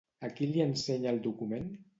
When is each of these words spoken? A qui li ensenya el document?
A 0.27 0.29
qui 0.39 0.47
li 0.53 0.63
ensenya 0.65 1.13
el 1.17 1.23
document? 1.29 1.73